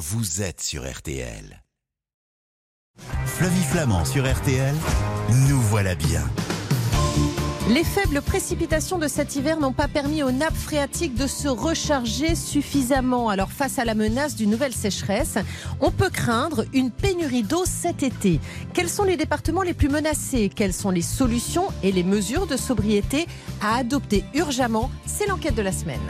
[0.00, 1.62] vous êtes sur RTL.
[3.26, 4.74] Flavie Flamand sur RTL,
[5.46, 6.22] nous voilà bien.
[7.68, 12.34] Les faibles précipitations de cet hiver n'ont pas permis aux nappes phréatiques de se recharger
[12.34, 13.28] suffisamment.
[13.28, 15.36] Alors face à la menace d'une nouvelle sécheresse,
[15.80, 18.40] on peut craindre une pénurie d'eau cet été.
[18.72, 20.48] Quels sont les départements les plus menacés?
[20.48, 23.26] Quelles sont les solutions et les mesures de sobriété
[23.60, 24.90] à adopter urgemment?
[25.04, 26.00] C'est l'enquête de la semaine.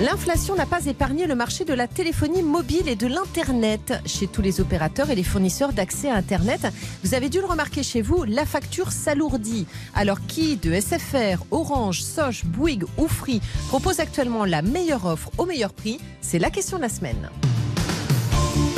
[0.00, 4.00] L'inflation n'a pas épargné le marché de la téléphonie mobile et de l'Internet.
[4.06, 6.66] Chez tous les opérateurs et les fournisseurs d'accès à Internet,
[7.04, 9.66] vous avez dû le remarquer chez vous, la facture s'alourdit.
[9.94, 15.44] Alors qui de SFR, Orange, Soch, Bouygues ou Free propose actuellement la meilleure offre au
[15.44, 16.00] meilleur prix?
[16.22, 17.28] C'est la question de la semaine.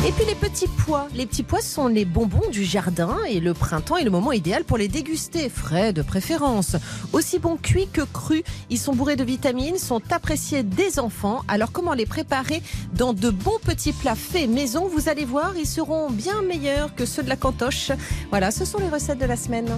[0.05, 1.07] Et puis les petits pois.
[1.15, 4.65] Les petits pois sont les bonbons du jardin et le printemps est le moment idéal
[4.65, 6.75] pour les déguster, frais de préférence.
[7.13, 11.43] Aussi bons cuits que crus, ils sont bourrés de vitamines, sont appréciés des enfants.
[11.47, 12.63] Alors comment les préparer
[12.95, 14.89] dans de bons petits plats faits maison?
[14.89, 17.93] Vous allez voir, ils seront bien meilleurs que ceux de la cantoche.
[18.31, 19.69] Voilà, ce sont les recettes de la semaine.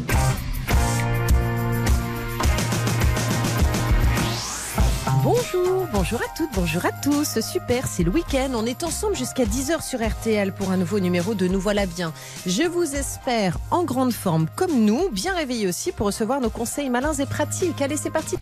[5.25, 7.41] Bonjour, bonjour à toutes, bonjour à tous.
[7.41, 8.50] Super, c'est le week-end.
[8.53, 12.12] On est ensemble jusqu'à 10h sur RTL pour un nouveau numéro de Nous voilà bien.
[12.44, 16.91] Je vous espère en grande forme comme nous, bien réveillés aussi pour recevoir nos conseils
[16.91, 17.80] malins et pratiques.
[17.80, 18.36] Allez, c'est parti.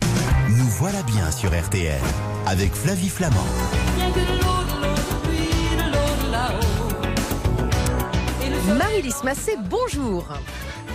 [0.49, 2.01] Nous voilà bien sur RTL
[2.47, 3.47] avec Flavie Flamand.
[8.77, 10.25] Marie-Lise Massé, bonjour.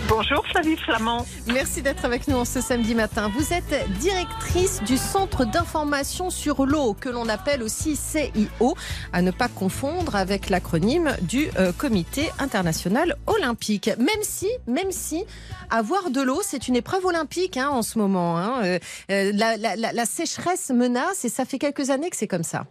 [0.09, 1.23] Bonjour Flavie Flamand.
[1.45, 3.31] Merci d'être avec nous ce samedi matin.
[3.35, 8.75] Vous êtes directrice du Centre d'information sur l'eau, que l'on appelle aussi CIO,
[9.13, 13.91] à ne pas confondre avec l'acronyme du euh, Comité international olympique.
[13.99, 15.25] Même si, même si,
[15.69, 18.35] avoir de l'eau, c'est une épreuve olympique hein, en ce moment.
[18.39, 18.63] Hein.
[18.63, 18.79] Euh,
[19.11, 22.65] euh, la sécheresse menace et ça fait quelques années que c'est comme ça.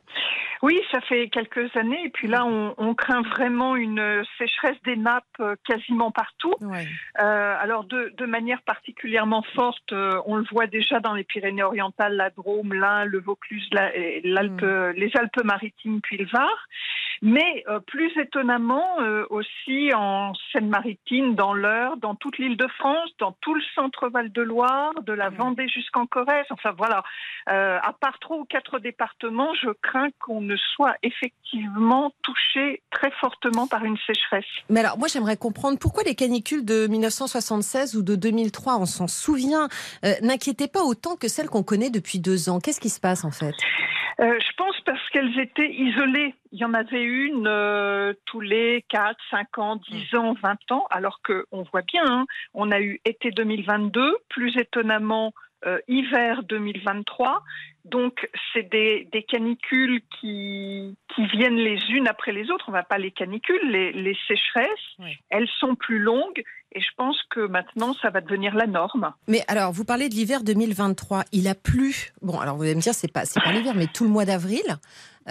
[0.63, 2.05] Oui, ça fait quelques années.
[2.05, 6.55] Et puis là, on, on craint vraiment une sécheresse des nappes euh, quasiment partout.
[6.61, 6.87] Ouais.
[7.21, 12.17] Euh, alors, de, de, manière particulièrement forte, euh, on le voit déjà dans les Pyrénées-Orientales,
[12.17, 14.91] la Drôme, l'Ain, le Vaucluse, l'Alpe, mm.
[14.97, 16.69] les Alpes-Maritimes, puis le Var.
[17.23, 23.11] Mais euh, plus étonnamment euh, aussi en Seine-Maritime, dans l'Eure, dans toute l'île de France,
[23.19, 26.47] dans tout le centre Val-de-Loire, de la Vendée jusqu'en Corrèze.
[26.51, 27.03] Enfin voilà,
[27.49, 33.11] euh, à part trois ou quatre départements, je crains qu'on ne soit effectivement touché très
[33.13, 34.45] fortement par une sécheresse.
[34.69, 39.09] Mais alors moi j'aimerais comprendre pourquoi les canicules de 1976 ou de 2003, on s'en
[39.09, 39.69] souvient,
[40.23, 42.61] n'inquiétaient pas autant que celles qu'on connaît depuis deux ans.
[42.61, 43.55] Qu'est-ce qui se passe en fait?
[44.21, 46.35] Euh, je pense parce qu'elles étaient isolées.
[46.53, 50.87] Il y en avait une euh, tous les 4, 5 ans, 10 ans, 20 ans,
[50.91, 55.33] alors qu'on voit bien, hein, on a eu été 2022, plus étonnamment
[55.67, 57.43] euh, hiver 2023.
[57.85, 62.67] Donc, c'est des, des, canicules qui, qui, viennent les unes après les autres.
[62.69, 64.69] On ne va pas les canicules, les, les sécheresses.
[64.99, 65.17] Oui.
[65.31, 66.43] Elles sont plus longues.
[66.73, 69.13] Et je pense que maintenant, ça va devenir la norme.
[69.27, 71.25] Mais alors, vous parlez de l'hiver 2023.
[71.33, 72.13] Il a plu.
[72.21, 74.27] Bon, alors vous allez me dire, c'est pas, c'est pas l'hiver, mais tout le mois
[74.27, 74.63] d'avril.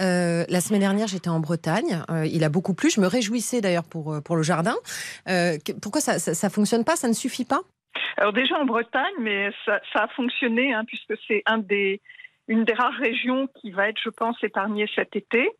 [0.00, 2.02] Euh, la semaine dernière, j'étais en Bretagne.
[2.10, 2.90] Euh, il a beaucoup plu.
[2.90, 4.74] Je me réjouissais d'ailleurs pour, pour le jardin.
[5.28, 6.96] Euh, pourquoi ça, ça, ça fonctionne pas?
[6.96, 7.60] Ça ne suffit pas?
[8.16, 12.00] Alors déjà en Bretagne, mais ça, ça a fonctionné hein, puisque c'est un des,
[12.48, 15.50] une des rares régions qui va être, je pense, épargnée cet été.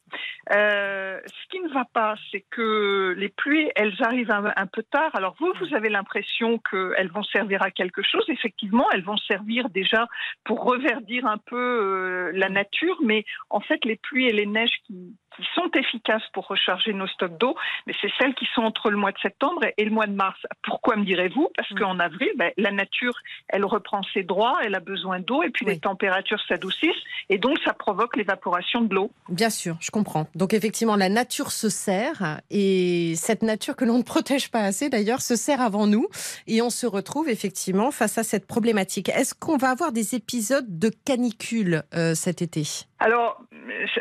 [0.53, 4.83] Euh, ce qui ne va pas, c'est que les pluies, elles arrivent un, un peu
[4.83, 5.11] tard.
[5.15, 8.25] Alors vous, vous avez l'impression qu'elles vont servir à quelque chose.
[8.29, 10.09] Effectivement, elles vont servir déjà
[10.45, 14.77] pour reverdir un peu euh, la nature, mais en fait, les pluies et les neiges
[14.87, 17.55] qui, qui sont efficaces pour recharger nos stocks d'eau,
[17.87, 20.41] mais c'est celles qui sont entre le mois de septembre et le mois de mars.
[20.63, 21.49] Pourquoi me direz-vous?
[21.57, 23.15] Parce qu'en avril, ben, la nature,
[23.49, 25.75] elle reprend ses droits, elle a besoin d'eau, et puis oui.
[25.75, 29.11] les températures s'adoucissent, et donc ça provoque l'évaporation de l'eau.
[29.29, 29.98] Bien sûr, je comprends.
[30.35, 34.89] Donc effectivement, la nature se sert, et cette nature que l'on ne protège pas assez
[34.89, 36.07] d'ailleurs se sert avant nous,
[36.47, 39.09] et on se retrouve effectivement face à cette problématique.
[39.09, 42.87] Est-ce qu'on va avoir des épisodes de canicule euh, cet été?
[43.01, 43.41] Alors,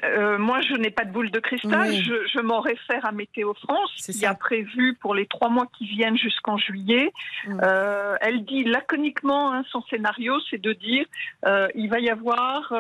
[0.04, 1.90] euh, moi, je n'ai pas de boule de cristal.
[1.90, 2.04] Oui.
[2.04, 5.86] Je, je m'en réfère à Météo France, qui a prévu pour les trois mois qui
[5.86, 7.12] viennent jusqu'en juillet.
[7.46, 7.62] Mmh.
[7.64, 11.06] Euh, elle dit laconiquement, hein, son scénario, c'est de dire
[11.46, 12.74] euh, il va y avoir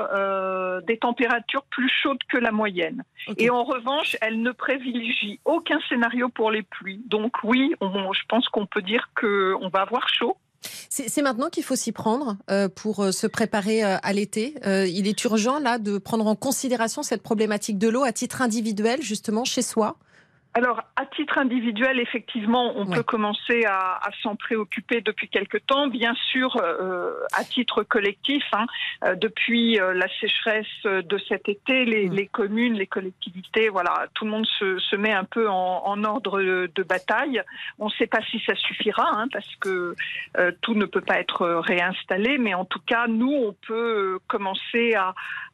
[0.87, 3.03] des températures plus chaudes que la moyenne.
[3.27, 3.45] Okay.
[3.45, 7.01] Et en revanche, elle ne privilégie aucun scénario pour les pluies.
[7.07, 10.37] Donc oui, on, je pense qu'on peut dire qu'on va avoir chaud.
[10.89, 14.55] C'est maintenant qu'il faut s'y prendre euh, pour euh, se préparer euh, à l'été.
[14.65, 18.41] Euh, il est urgent là de prendre en considération cette problématique de l'eau à titre
[18.41, 19.97] individuel, justement chez soi.
[20.57, 25.85] Alors, à titre individuel, effectivement, on peut commencer à, s'en préoccuper depuis quelque temps.
[25.85, 28.65] Bien sûr, euh, à titre collectif, hein,
[29.05, 32.29] euh, depuis euh, la sécheresse de cet été, les, mm.
[32.29, 37.39] communes, les collectivités, voilà, tout le monde se, met un peu en, ordre de, bataille.
[37.77, 39.93] On ne sait pas si ça suffira, hein, parce que
[40.61, 45.13] tout ne peut pas être réinstallé, mais en tout cas, nous, on peut commencer à,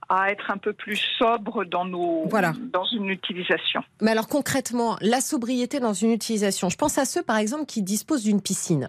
[0.09, 3.81] à être un peu plus sobre dans, nos, dans une utilisation.
[4.01, 7.81] Mais alors concrètement, la sobriété dans une utilisation, je pense à ceux par exemple qui
[7.81, 8.87] disposent d'une piscine,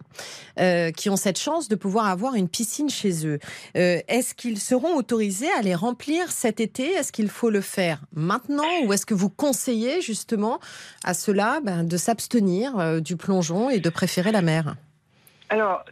[0.58, 3.38] euh, qui ont cette chance de pouvoir avoir une piscine chez eux.
[3.76, 6.92] Euh, est-ce qu'ils seront autorisés à les remplir cet été?
[6.92, 8.64] Est-ce qu'il faut le faire maintenant?
[8.84, 10.60] Ou est-ce que vous conseillez justement
[11.04, 14.76] à cela ben, de s'abstenir euh, du plongeon et de préférer la mer?
[15.50, 15.84] Alors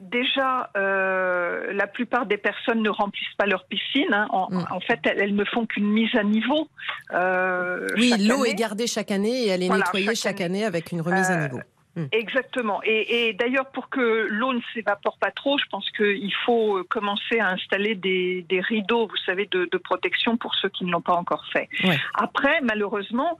[0.00, 4.12] déjà, euh, la plupart des personnes ne remplissent pas leur piscine.
[4.12, 4.28] Hein.
[4.50, 4.64] Mm.
[4.70, 6.68] En, fait, elles, ne font qu'une mise à niveau.
[7.12, 10.64] Euh, oui, l'eau est gardée chaque année et elle est nettoyée chaque, année.
[10.64, 11.60] avec une remise à euh, niveau.
[11.96, 12.04] Mm.
[12.12, 12.80] Exactement.
[12.84, 17.48] Et, d'ailleurs, pour que l'eau ne s'évapore pas trop, je pense qu'il faut commencer à
[17.48, 21.68] installer des, rideaux, vous savez, de, protection pour ceux qui ne l'ont pas encore fait.
[22.14, 23.38] Après, malheureusement,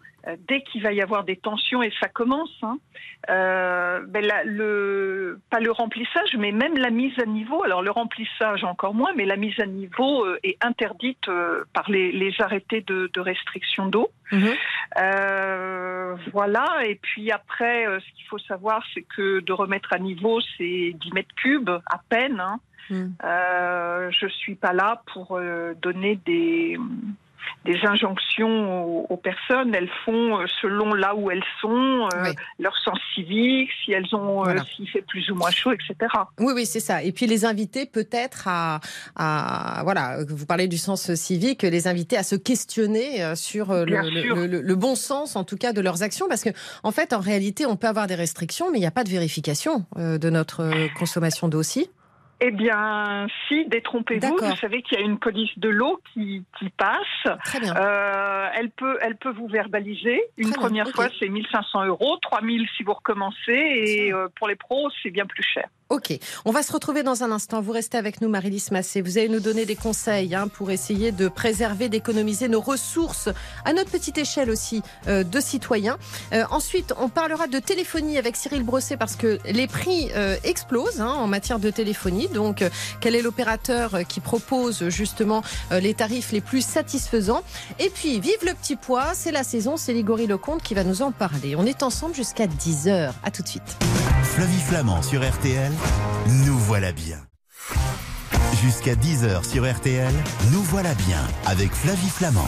[0.48, 2.78] dès qu'il va y avoir des tensions, et ça commence, hein,
[3.28, 7.62] euh, ben le, pas le remplissage, mais même la mise à niveau.
[7.64, 11.30] Alors le remplissage encore moins, mais la mise à niveau euh, est interdite
[11.72, 14.10] par les, arrêtés de, restriction d'eau.
[14.32, 14.54] Mhm.
[16.32, 20.94] voilà, et puis après, ce qu'il faut savoir, c'est que de remettre à niveau, c'est
[20.94, 22.40] 10 mètres cubes à peine.
[22.40, 22.60] Hein.
[22.90, 23.14] Mhm.
[24.10, 25.38] je suis pas là pour
[25.82, 26.78] donner des
[27.64, 29.74] des injonctions aux, personnes.
[29.74, 34.46] Elles font euh, selon là où elles sont, euh, leur sens civique, si elles ont,
[34.46, 35.94] euh, s'il fait plus ou moins chaud, etc.
[36.38, 37.02] Oui, oui, c'est ça.
[37.02, 38.80] Et puis les inviter peut-être à,
[39.16, 44.94] à, voilà, vous parlez du sens civique, les inviter à se questionner sur le, bon
[44.94, 46.50] sens, en tout cas, de leurs actions, parce que
[46.82, 49.10] en fait, en réalité, on peut avoir des restrictions, mais il n'y a pas de
[49.10, 51.90] vérification de notre consommation d'eau aussi.
[52.42, 54.36] Eh bien, si, détrompez-vous.
[54.36, 56.42] Vous savez qu'il y a une police de l'eau qui,
[56.76, 57.38] passe.
[57.44, 57.74] Très bien.
[57.76, 60.22] Euh, elle, peut, elle peut vous verbaliser.
[60.38, 62.16] Une première fois, c'est 1500 euros.
[62.22, 63.52] 3000 si vous recommencez.
[63.52, 65.68] Et euh, pour les pros, c'est bien plus cher.
[65.90, 67.60] Ok, on va se retrouver dans un instant.
[67.60, 69.02] Vous restez avec nous, Marie-Lise Massé.
[69.02, 73.28] Vous allez nous donner des conseils hein, pour essayer de préserver, d'économiser nos ressources
[73.64, 75.98] à notre petite échelle aussi euh, de citoyens.
[76.32, 81.00] Euh, ensuite, on parlera de téléphonie avec Cyril Brosset parce que les prix euh, explosent
[81.00, 82.28] hein, en matière de téléphonie.
[82.28, 82.64] Donc,
[83.00, 87.42] quel est l'opérateur qui propose justement les tarifs les plus satisfaisants?
[87.80, 91.02] Et puis, vive le petit pois, c'est la saison, c'est Ligory Lecomte qui va nous
[91.02, 91.56] en parler.
[91.56, 93.10] On est ensemble jusqu'à 10h.
[93.24, 93.76] À tout de suite.
[94.22, 95.72] Flavie Flamand sur RTL,
[96.26, 97.18] nous voilà bien.
[98.62, 100.12] Jusqu'à 10h sur RTL,
[100.52, 102.44] nous voilà bien avec Flavie Flamand.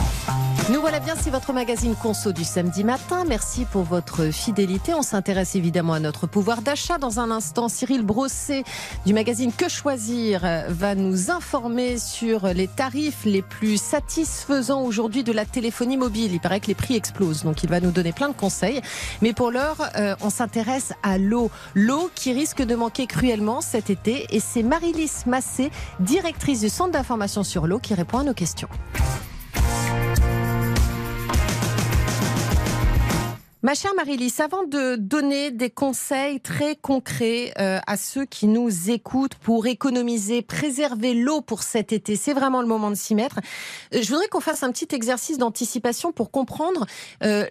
[0.71, 3.25] Nous voilà bien, c'est votre magazine Conso du samedi matin.
[3.27, 4.95] Merci pour votre fidélité.
[4.95, 6.99] On s'intéresse évidemment à notre pouvoir d'achat.
[6.99, 8.63] Dans un instant, Cyril Brosset
[9.05, 15.33] du magazine Que choisir va nous informer sur les tarifs les plus satisfaisants aujourd'hui de
[15.33, 16.33] la téléphonie mobile.
[16.33, 18.81] Il paraît que les prix explosent, donc il va nous donner plein de conseils.
[19.21, 21.51] Mais pour l'heure, euh, on s'intéresse à l'eau.
[21.75, 24.27] L'eau qui risque de manquer cruellement cet été.
[24.31, 25.71] Et c'est Marilys Massé,
[26.01, 28.69] directrice du Centre d'information sur l'eau, qui répond à nos questions.
[33.65, 38.91] Ma chère Marie-Lise, avant de donner des conseils très concrets euh, à ceux qui nous
[38.91, 43.39] écoutent pour économiser, préserver l'eau pour cet été, c'est vraiment le moment de s'y mettre.
[43.95, 46.87] Euh, je voudrais qu'on fasse un petit exercice d'anticipation pour comprendre
[47.23, 47.47] euh,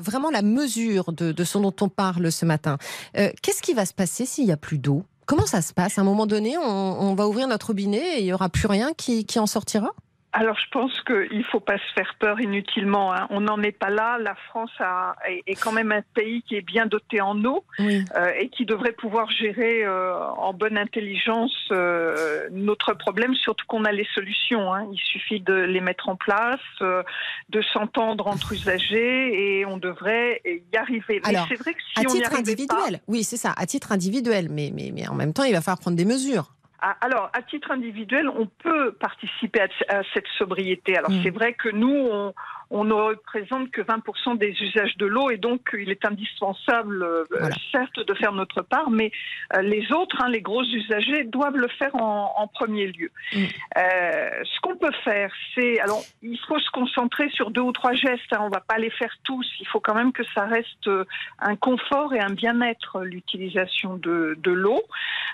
[0.00, 2.78] vraiment la mesure de, ce dont on parle ce matin.
[3.14, 5.02] Qu'est-ce qui va se passer s'il n'y a plus d'eau?
[5.28, 5.98] Comment ça se passe?
[5.98, 8.94] À un moment donné, on, va ouvrir notre robinet et il n'y aura plus rien
[8.96, 9.92] qui en sortira?
[10.32, 13.14] Alors je pense qu'il ne faut pas se faire peur inutilement.
[13.14, 13.26] Hein.
[13.30, 14.18] On n'en est pas là.
[14.18, 18.30] La France a, est, quand même un pays qui est bien doté en eau euh,
[18.38, 23.92] et qui devrait pouvoir gérer euh, en bonne intelligence euh, notre problème, surtout qu'on a
[23.92, 24.72] les solutions.
[24.74, 24.88] Hein.
[24.92, 30.76] Il suffit de les mettre en place, de s'entendre entre usagers et on devrait y
[30.76, 31.22] arriver.
[31.26, 34.70] Mais c'est vrai que si à titre individuel, oui c'est ça, à titre individuel, mais,
[34.74, 36.52] mais, mais en même temps il va falloir prendre des mesures.
[36.80, 40.96] Ah, alors, à titre individuel, on peut participer à, cette sobriété.
[40.96, 41.22] Alors, mm.
[41.22, 42.32] c'est vrai que nous, on,
[42.70, 47.24] on ne représente que 20% des usages de l'eau et donc il est indispensable, euh,
[47.72, 49.10] certes, de faire notre part, mais
[49.54, 53.10] euh, les autres, hein, les gros usagers, doivent le faire en, premier lieu.
[53.32, 53.44] Mm.
[53.76, 57.92] Euh, ce qu'on peut faire, c'est, alors, il faut se concentrer sur deux ou trois
[57.92, 58.32] gestes.
[58.32, 59.46] Hein, on ne va pas les faire tous.
[59.60, 60.90] Il faut quand même que ça reste
[61.38, 64.82] un confort et un bien-être l'utilisation de, de l'eau.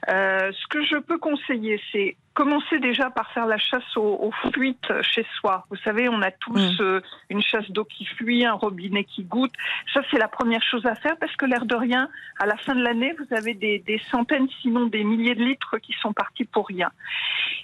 [0.08, 5.24] ce que je peux conseiller, c'est commencer déjà par faire la chasse aux, fuites chez
[5.38, 5.64] soi.
[5.70, 7.00] Vous savez, on a tous mm.
[7.30, 9.52] une chasse d'eau qui fuit, un robinet qui goûte.
[9.92, 12.74] Ça, c'est la première chose à faire parce que l'air de rien, à la fin
[12.74, 16.44] de l'année, vous avez des, des, centaines, sinon des milliers de litres qui sont partis
[16.44, 16.90] pour rien.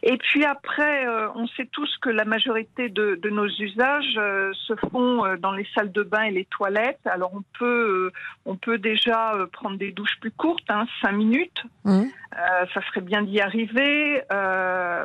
[0.02, 4.14] Et puis après, on sait tous que la majorité de, de nos usages
[4.54, 7.00] se font dans les salles de bain et les toilettes.
[7.06, 8.12] Alors on peut,
[8.46, 11.64] on peut déjà prendre des douches plus courtes, hein, 5 minutes.
[11.84, 12.04] Mmh.
[12.38, 14.22] Euh, ça serait bien d'y arriver.
[14.32, 14.59] Euh,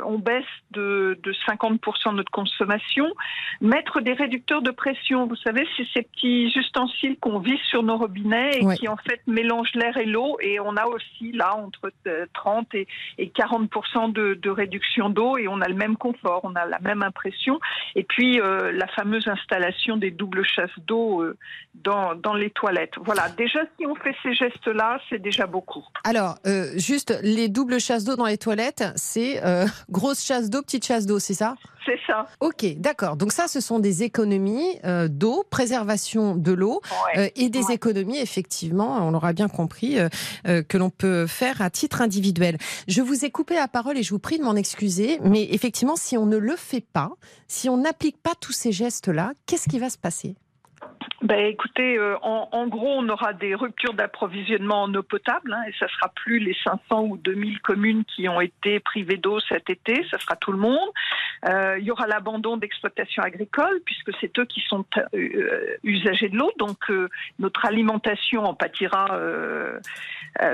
[0.06, 3.08] on baisse de, de 50% notre consommation.
[3.62, 7.98] Mettre des réducteurs de pression, vous savez, c'est ces petits ustensiles qu'on visse sur nos
[7.98, 10.38] robinets et qui en fait mélangent l'air et l'eau.
[10.42, 11.92] Et on a aussi là entre
[12.34, 16.56] 30 et, et 40% de, de, réduction d'eau et on a le même confort, on
[16.56, 17.60] a la même impression.
[17.96, 21.38] Et puis euh, la fameuse installation des doubles chasses d'eau euh,
[21.76, 22.94] dans, dans les toilettes.
[23.04, 25.86] Voilà, déjà si on fait ces gestes-là, c'est déjà beaucoup.
[26.04, 30.62] Alors, euh, juste les doubles chasses d'eau dans les toilettes, c'est euh, grosse chasse d'eau,
[30.62, 32.28] petite chasse d'eau, c'est ça C'est ça.
[32.40, 33.16] Ok, d'accord.
[33.16, 36.82] Donc ça, ce sont des économies euh, d'eau, préservation de l'eau
[37.18, 39.98] euh, et des économies, effectivement, on l'aura bien compris,
[40.44, 42.58] que l'on peut faire à titre individuel.
[42.88, 45.96] Je vous ai coupé la parole et je vous prie de m'en excuser, mais effectivement,
[45.96, 47.12] si on ne le fait pas,
[47.48, 50.36] si on n'applique pas tous ces gestes-là, qu'est-ce qui va se passer?
[51.26, 55.74] Ben, écoutez, euh, en, gros, on aura des ruptures d'approvisionnement en eau potable, hein, et
[55.80, 60.06] ça sera plus les 500 ou 2000 communes qui ont été privées d'eau cet été,
[60.12, 60.88] ça sera tout le monde.
[61.50, 66.38] Euh, il y aura l'abandon d'exploitation agricole, puisque c'est eux qui sont euh, usagers de
[66.38, 66.78] l'eau, donc
[67.40, 69.08] notre alimentation en pâtira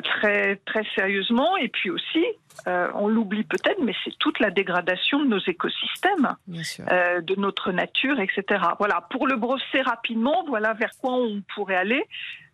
[0.04, 1.58] très très sérieusement.
[1.58, 2.26] Et puis aussi,
[2.66, 8.64] on l'oublie peut-être, mais c'est toute la dégradation de nos écosystèmes, de notre nature, etc.
[8.80, 9.02] Voilà.
[9.10, 12.04] Pour le brosser rapidement, voilà vers quoi on pourrait aller.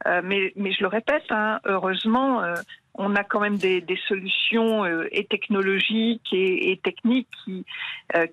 [0.06, 2.54] Euh, mais, mais je le répète, hein, heureusement, euh,
[2.94, 7.66] on a quand même des, solutions euh, et technologiques et, techniques qui,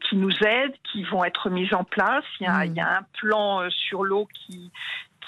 [0.09, 2.25] qui nous aident, qui vont être mises en place.
[2.41, 4.71] Il y a, il y a un plan sur l'eau qui,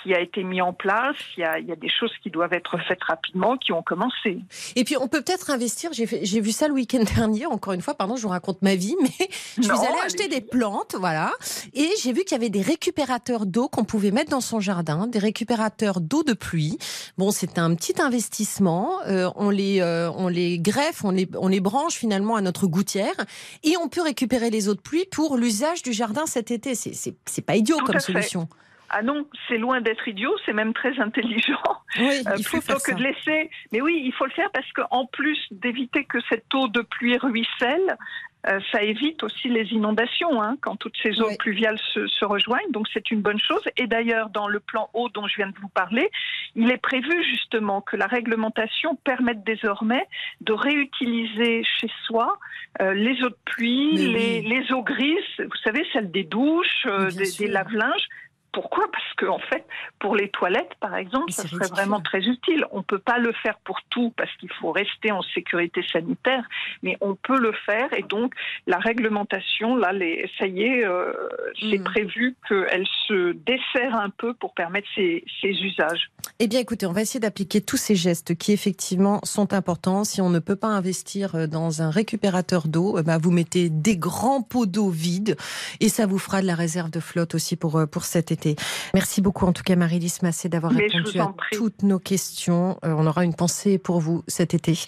[0.02, 1.16] qui a été mis en place.
[1.36, 3.82] Il y, a, il y, a, des choses qui doivent être faites rapidement, qui ont
[3.82, 4.38] commencé.
[4.74, 5.90] Et puis on peut peut-être investir.
[5.92, 7.46] J'ai vu ça le week-end dernier.
[7.46, 10.40] Encore une fois, pardon, je vous raconte ma vie, mais je suis allée acheter des
[10.40, 11.32] plantes, voilà,
[11.74, 15.06] et j'ai vu qu'il y avait des récupérateurs d'eau qu'on pouvait mettre dans son jardin,
[15.06, 16.78] des récupérateurs d'eau de pluie.
[17.18, 19.00] Bon, c'est un petit investissement.
[19.06, 22.66] Euh, on les euh, on les greffe, on les on les branche finalement à notre
[22.66, 23.14] gouttière,
[23.62, 26.74] et on peut récupérer les eaux de pluie pour l'usage du jardin cet été.
[26.74, 28.48] C'est pas idiot comme solution.
[28.90, 31.62] Ah non, c'est loin d'être idiot, c'est même très intelligent.
[31.98, 33.50] Oui, il faut plutôt que de laisser.
[33.72, 37.16] Mais oui, il faut le faire parce qu'en plus d'éviter que cette eau de pluie
[37.16, 37.96] ruisselle,
[38.48, 42.70] euh, ça évite aussi les inondations hein, quand toutes ces eaux pluviales se, rejoignent.
[42.70, 43.62] Donc c'est une bonne chose.
[43.76, 46.10] Et d'ailleurs, dans le plan eau dont je viens de vous parler,
[46.54, 50.06] il est prévu justement que la réglementation permette désormais
[50.42, 52.38] de réutiliser chez soi
[52.80, 57.30] euh, les eaux de pluie, les, eaux grises, vous savez, celles des douches, euh, des,
[57.38, 58.08] des lave-linges
[58.56, 58.86] pourquoi?
[58.90, 59.66] Parce qu'en en fait,
[59.98, 62.64] pour les toilettes, par exemple, ça serait vraiment très utile.
[62.70, 66.42] On ne peut pas le faire pour tout parce qu'il faut rester en sécurité sanitaire,
[66.82, 67.92] mais on peut le faire.
[67.92, 68.32] Et donc,
[68.66, 71.12] la réglementation, là, les, ça y est, euh,
[71.60, 71.84] c'est hmm.
[71.84, 76.10] prévu qu'elle se dessert un peu pour permettre ces, ces usages.
[76.38, 80.04] Eh bien, écoutez, on va essayer d'appliquer tous ces gestes qui, effectivement, sont importants.
[80.04, 83.96] Si on ne peut pas investir euh, dans un récupérateur d'eau, bah, vous mettez des
[83.96, 85.36] grands pots d'eau vides
[85.80, 88.56] et ça vous fera de la réserve de flotte aussi pour, pour cet été.
[88.94, 92.78] Merci beaucoup en tout cas Marie-Lise Massé d'avoir répondu à toutes nos questions.
[92.84, 94.78] Euh, on aura une pensée pour vous cet été,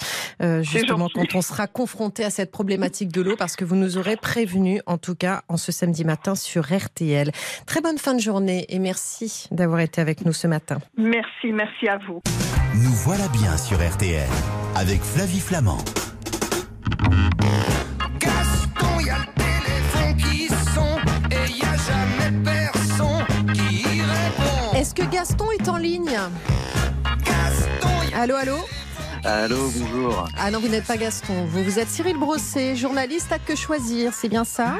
[0.43, 3.99] euh, justement quand on sera confronté à cette problématique de l'eau, parce que vous nous
[3.99, 7.31] aurez prévenu en tout cas en ce samedi matin sur RTL.
[7.67, 10.79] Très bonne fin de journée et merci d'avoir été avec nous ce matin.
[10.97, 12.23] Merci, merci à vous.
[12.75, 14.29] Nous voilà bien sur RTL
[14.77, 15.79] avec Flavie Flamand.
[24.75, 26.17] Est-ce que Gaston est en ligne?
[27.25, 28.57] Gaston Allô, allô?
[29.25, 30.29] Allô, bonjour.
[30.39, 31.47] Ah non, vous n'êtes pas Gaston.
[31.47, 34.77] Vous, vous êtes Cyril Brosset, journaliste à Que Choisir, c'est bien ça?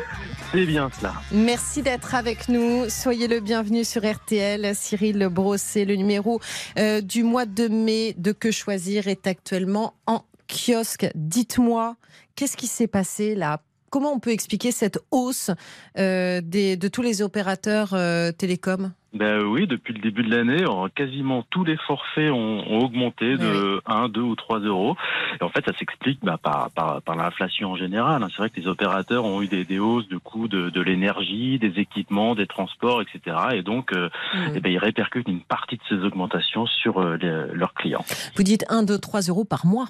[0.55, 1.13] Bien cela.
[1.31, 2.89] Merci d'être avec nous.
[2.89, 4.75] Soyez le bienvenu sur RTL.
[4.75, 6.41] Cyril Brosset, le numéro
[6.79, 11.07] euh, du mois de mai de Que Choisir est actuellement en kiosque.
[11.15, 11.97] Dites-moi,
[12.35, 13.61] qu'est-ce qui s'est passé là?
[13.91, 15.51] Comment on peut expliquer cette hausse
[15.99, 18.93] euh, de tous les opérateurs euh, télécoms?
[19.19, 24.09] Ben oui, depuis le début de l'année, quasiment tous les forfaits ont, augmenté de 1,
[24.09, 24.97] 2 ou 3 euros.
[25.41, 28.23] Et en fait, ça s'explique bah, par, par, par l'inflation en général.
[28.23, 28.29] Hein.
[28.31, 31.59] C'est vrai que les opérateurs ont eu des, des hausses de coûts de, de l'énergie,
[31.59, 33.37] des équipements, des transports, etc.
[33.55, 34.09] Et donc, euh,
[34.55, 37.19] eh ben, ils répercutent une partie de ces augmentations sur euh,
[37.53, 38.05] leurs clients.
[38.37, 39.89] Vous dites 1, 2, 3 euros par mois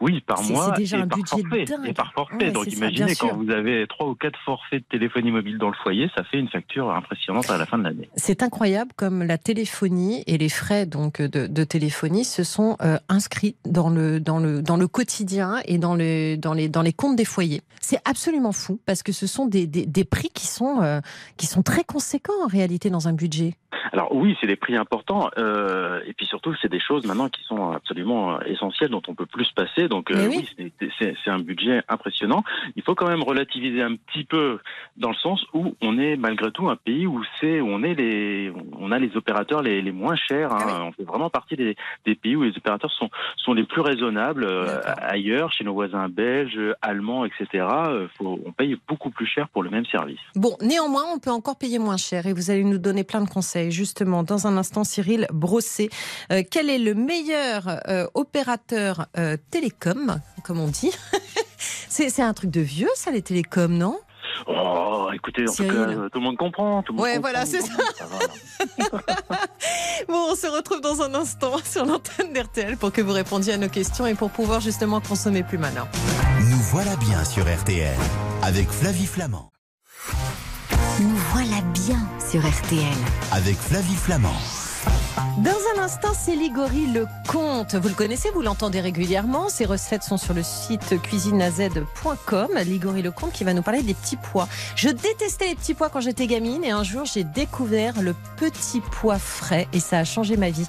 [0.00, 0.72] Oui, par mois.
[0.76, 1.86] Déjà et un par budget forfait, dingue.
[1.88, 2.36] Et par forfait.
[2.36, 3.36] Ouais, Donc ça, imaginez quand sûr.
[3.36, 6.48] vous avez trois ou quatre forfaits de téléphonie mobile dans le foyer, ça fait une
[6.48, 8.08] facture impressionnante à la fin de l'année.
[8.16, 12.98] C'est incroyable comme la téléphonie et les frais donc de, de téléphonie se sont euh,
[13.08, 16.92] inscrits dans le dans le dans le quotidien et dans le dans les dans les
[16.92, 17.62] comptes des foyers.
[17.80, 21.00] C'est absolument fou parce que ce sont des, des, des prix qui sont euh,
[21.36, 23.54] qui sont très conséquents en réalité dans un budget.
[23.92, 27.42] Alors oui, c'est des prix importants, euh, et puis surtout c'est des choses maintenant qui
[27.44, 29.88] sont absolument euh, essentielles dont on peut plus passer.
[29.88, 30.48] Donc euh, oui.
[30.58, 32.44] oui, c'est- un budget impressionnant.
[32.76, 34.60] Il faut quand même relativiser un petit peu
[34.96, 38.52] dans le sens où on est malgré tout un pays où c'est on est les
[38.78, 40.52] on a les opérateurs les, les moins chers.
[40.52, 40.58] hein.
[40.60, 40.86] Ah oui.
[40.88, 41.74] On fait vraiment partie des,
[42.06, 43.10] des pays où les opérateurs sont
[43.44, 44.44] sont les plus raisonnables.
[44.44, 47.46] Euh, ailleurs, chez nos voisins belges, allemands, etc.
[47.88, 50.20] euh, faut, on paye beaucoup plus cher pour le même service.
[50.36, 53.28] Bon, néanmoins, on peut encore payer moins cher et vous allez nous donner plein de
[53.28, 53.70] conseils.
[53.72, 55.88] Justement, dans un instant, Cyril Brossé,
[56.30, 60.92] euh, quel est le meilleur euh, opérateur euh, télécom, comme on dit
[61.88, 63.98] C'est c'est un truc de vieux, ça, les télécoms, non?
[64.46, 66.82] Oh, écoutez, en tout cas, euh, tout le monde comprend.
[66.82, 67.30] Tout le monde Ouais, comprend.
[67.30, 67.72] voilà, c'est ça.
[70.08, 73.56] Bon, on se retrouve dans un instant sur l'antenne d'RTL pour que vous répondiez à
[73.56, 75.88] nos questions et pour pouvoir justement consommer plus malin.
[76.50, 77.96] Nous voilà bien sur RTL
[78.42, 79.50] avec Flavie Flamand.
[81.00, 81.98] Nous voilà bien
[82.30, 82.94] sur RTL.
[83.32, 84.36] Avec Flavie Flamand.
[85.38, 87.74] Dans un instant, c'est Ligori le Comte.
[87.74, 89.48] Vous le connaissez, vous l'entendez régulièrement.
[89.48, 92.48] Ses recettes sont sur le site cuisineaz.com.
[92.64, 94.48] Ligori le Comte qui va nous parler des petits pois.
[94.76, 98.80] Je détestais les petits pois quand j'étais gamine et un jour j'ai découvert le petit
[98.80, 100.66] pois frais et ça a changé ma vie.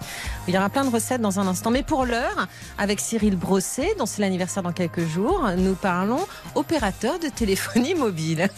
[0.47, 1.71] Il y aura plein de recettes dans un instant.
[1.71, 2.47] Mais pour l'heure,
[2.77, 8.49] avec Cyril Brossé, dont c'est l'anniversaire dans quelques jours, nous parlons opérateur de téléphonie mobile.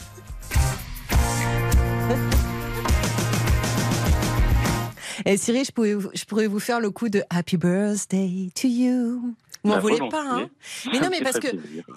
[5.29, 9.35] Et Cyril, je je pourrais vous faire le coup de Happy Birthday to you.
[9.63, 10.47] Vous m'en voulez pas, hein?
[10.91, 11.47] Mais non, mais parce que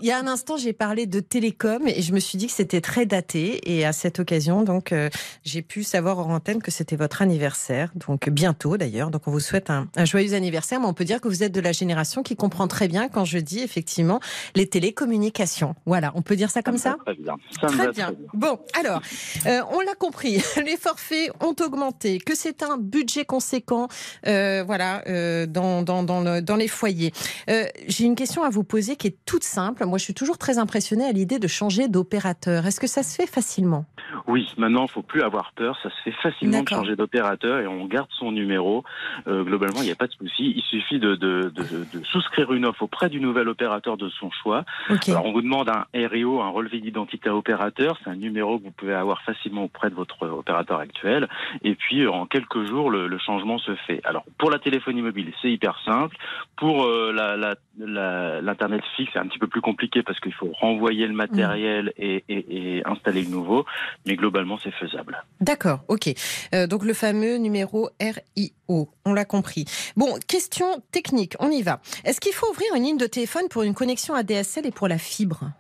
[0.00, 2.52] il y a un instant, j'ai parlé de télécom et je me suis dit que
[2.52, 3.60] c'était très daté.
[3.72, 5.08] Et à cette occasion, donc, euh,
[5.44, 7.90] j'ai pu savoir hors antenne que c'était votre anniversaire.
[7.94, 9.10] Donc, bientôt d'ailleurs.
[9.10, 10.80] Donc, on vous souhaite un, un joyeux anniversaire.
[10.80, 13.24] Mais on peut dire que vous êtes de la génération qui comprend très bien quand
[13.24, 14.18] je dis effectivement
[14.56, 15.74] les télécommunications.
[15.86, 16.96] Voilà, on peut dire ça comme ça?
[17.04, 17.36] Très bien.
[17.60, 18.06] Ça me Très bien.
[18.06, 18.28] très bien.
[18.34, 19.00] Bon, alors,
[19.46, 23.88] euh, on l'a compris, les forfaits ont augmenté, que c'est un budget conséquent,
[24.26, 25.02] euh, voilà,
[25.46, 27.12] dans, dans, dans, le- dans les foyers.
[27.52, 29.84] Euh, J'ai une question à vous poser qui est toute simple.
[29.84, 32.66] Moi, je suis toujours très impressionnée à l'idée de changer d'opérateur.
[32.66, 33.84] Est-ce que ça se fait facilement?
[34.26, 35.78] Oui, maintenant, il faut plus avoir peur.
[35.82, 38.84] Ça se fait facilement de changer d'opérateur et on garde son numéro.
[39.26, 40.52] Euh, globalement, il n'y a pas de souci.
[40.56, 41.62] Il suffit de, de, de,
[41.98, 44.64] de souscrire une offre auprès du nouvel opérateur de son choix.
[45.08, 47.98] Alors, on vous demande un RIO, un relevé d'identité à opérateur.
[48.04, 51.28] C'est un numéro que vous pouvez avoir facilement auprès de votre opérateur actuel.
[51.62, 54.00] Et puis, euh, en quelques jours, le, le changement se fait.
[54.04, 56.16] Alors, pour la téléphonie mobile, c'est hyper simple.
[56.56, 57.36] Pour euh, la-
[57.78, 62.24] l'internet fixe, c'est un petit peu plus compliqué parce qu'il faut renvoyer le matériel et,
[62.28, 63.64] et, et installer le nouveau.
[64.06, 65.22] Mais globalement, c'est faisable.
[65.40, 66.10] D'accord, ok.
[66.54, 69.64] Euh, donc le fameux numéro RIO, on l'a compris.
[69.96, 71.80] Bon, question technique, on y va.
[72.04, 74.98] Est-ce qu'il faut ouvrir une ligne de téléphone pour une connexion ADSL et pour la
[74.98, 75.50] fibre?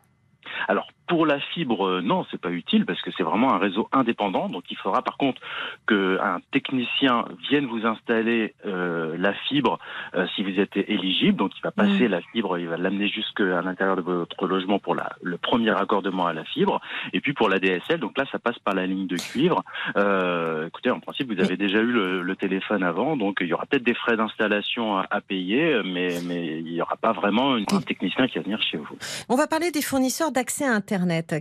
[0.68, 3.88] Alors pour la fibre, euh, non, c'est pas utile parce que c'est vraiment un réseau
[3.92, 4.48] indépendant.
[4.48, 5.40] Donc il faudra par contre
[5.86, 9.78] qu'un technicien vienne vous installer euh, la fibre
[10.14, 11.36] euh, si vous êtes éligible.
[11.36, 14.94] Donc il va passer la fibre, il va l'amener jusqu'à l'intérieur de votre logement pour
[14.94, 16.80] la, le premier raccordement à la fibre.
[17.12, 19.62] Et puis pour la DSL, donc là ça passe par la ligne de cuivre.
[19.96, 23.52] Euh, écoutez, en principe vous avez déjà eu le, le téléphone avant, donc il y
[23.52, 27.54] aura peut-être des frais d'installation à, à payer, mais mais il n'y aura pas vraiment
[27.54, 28.96] un technicien qui va venir chez vous.
[29.28, 30.91] On va parler des fournisseurs d'accès à Internet.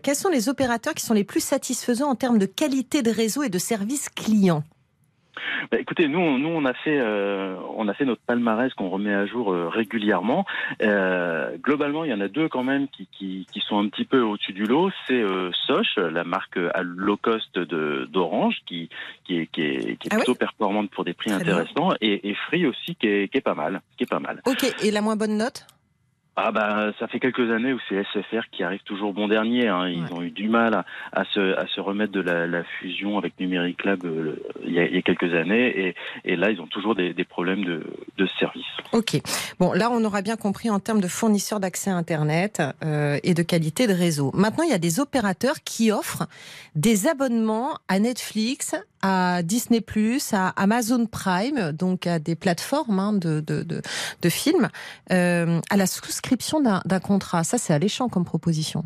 [0.03, 3.43] Quels sont les opérateurs qui sont les plus satisfaisants en termes de qualité de réseau
[3.43, 4.63] et de service client?
[5.71, 8.89] Bah, écoutez, nous, on- nous, on a fait, euh, on a fait notre palmarès qu'on
[8.89, 10.45] remet à jour euh, régulièrement.
[10.81, 14.05] Euh, globalement, il y en a deux quand même qui, qui, qui sont un petit
[14.05, 14.89] peu au-dessus du lot.
[15.07, 15.23] C'est
[15.67, 18.89] Soch, la marque à low cost d'Orange, qui,
[19.23, 20.23] qui est, qui est, qui est Ah oui?
[20.23, 23.41] plutôt performante pour des prix Très intéressants, et, et Free aussi, qui est, qui est
[23.41, 24.41] pas mal, qui est pas mal.
[24.47, 25.65] Ok, et la moins bonne note?
[26.37, 29.67] Ah bah, ça fait quelques années où c'est SFR qui arrive toujours bon dernier.
[29.67, 29.89] hein.
[29.89, 30.13] Ils Ouais.
[30.13, 33.37] ont eu du mal à, à se, à se remettre de la, la fusion avec
[33.39, 36.61] Numérique Lab euh, il, y a, il y a quelques années, et, et là, ils
[36.61, 37.83] ont toujours des, des problèmes de,
[38.17, 38.63] de service.
[38.93, 39.19] Ok.
[39.59, 43.33] Bon, là, on aura bien compris en termes de fournisseurs d'accès à Internet euh, et
[43.33, 44.31] de qualité de réseau.
[44.33, 46.27] Maintenant, il y a des opérateurs qui offrent
[46.75, 49.83] des abonnements à Netflix, à Disney+,
[50.31, 53.81] à Amazon Prime, donc à des plateformes hein, de, de, de,
[54.21, 54.69] de films,
[55.11, 57.43] euh, à la souscription d'un d'un contrat.
[57.43, 58.85] Ça, c'est alléchant comme proposition.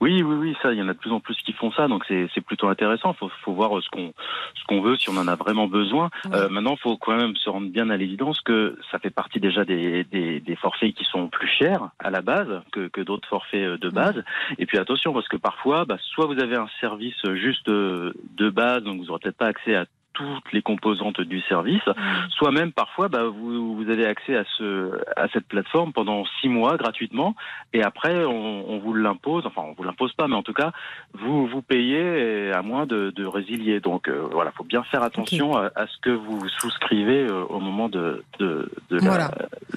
[0.00, 1.88] Oui, oui, oui, ça, il y en a de plus en plus qui font ça,
[1.88, 3.12] donc c'est plutôt intéressant.
[3.14, 4.12] Faut, faut voir ce qu'on
[4.54, 6.10] ce qu'on veut, si on en a vraiment besoin.
[6.32, 9.64] Euh, maintenant, faut quand même se rendre bien à l'évidence que ça fait partie déjà
[9.64, 13.60] des, des, des, forfaits qui sont plus chers à la base que, que d'autres forfaits
[13.60, 14.22] euh, de base.
[14.58, 18.50] Et puis attention, parce que parfois, bah, soit vous avez un service juste euh, de
[18.50, 19.86] base, donc vous n'aurez peut-être pas accès à
[20.18, 21.86] toutes les composantes du service.
[21.86, 22.30] Mm.
[22.30, 26.48] Soit même parfois, bah, vous, vous, avez accès à, ce, à cette plateforme pendant six
[26.48, 27.34] mois gratuitement,
[27.72, 29.46] et après on, on vous l'impose.
[29.46, 30.72] Enfin, on vous l'impose pas, mais en tout cas,
[31.14, 33.80] vous vous payez à moins de, de résilier.
[33.80, 37.60] Donc euh, voilà, faut bien faire attention à, à, ce que vous souscrivez euh, au
[37.60, 38.98] moment de, de, de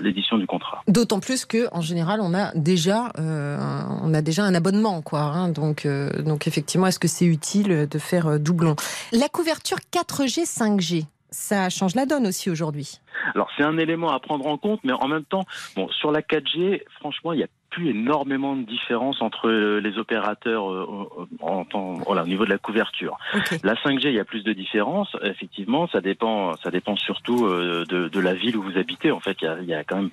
[0.01, 0.82] l'édition du contrat.
[0.88, 3.58] D'autant plus que en général, on a déjà, euh,
[4.01, 5.21] on a déjà un abonnement, quoi.
[5.21, 8.75] Hein, donc, euh, donc effectivement, est-ce que c'est utile de faire doublon?
[9.12, 11.06] La couverture 4G 5G.
[11.30, 13.00] Ça change la donne aussi aujourd'hui.
[13.36, 16.22] Alors c'est un élément à prendre en compte, mais en même temps, bon, sur la
[16.22, 21.07] 4G, franchement, il y a plus énormément de différence entre euh, les opérateurs euh,
[21.39, 23.17] en temps, voilà, au niveau de la couverture.
[23.63, 25.15] La 5G, il y a plus de différence.
[25.23, 29.12] Effectivement, ça dépend, ça dépend surtout euh, de, de la ville où vous habitez.
[29.12, 30.10] En fait, il y, a, il y, a, quand même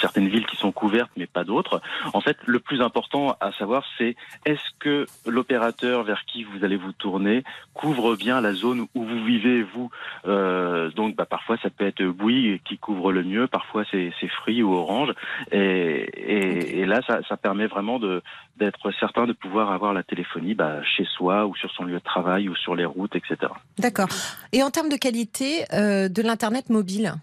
[0.00, 1.82] certaines villes qui sont couvertes, mais pas d'autres.
[2.12, 4.14] En fait, le plus important à savoir, c'est
[4.46, 7.42] est-ce que l'opérateur vers qui vous allez vous tourner
[7.74, 9.90] couvre bien la zone où vous vivez vous?
[10.26, 13.48] Euh, donc, bah, parfois, ça peut être Bouygues qui couvre le mieux.
[13.48, 15.12] Parfois, c'est Free ou Orange.
[15.50, 17.98] Et, et, et là, ça, permet vraiment
[18.56, 22.04] d'être certain de pouvoir avoir la téléphonie bah, chez soi ou sur son lieu de
[22.04, 23.52] travail ou sur les routes, etc.
[23.78, 24.08] D'accord.
[24.52, 27.14] Et en termes de qualité euh, de l'internet mobile?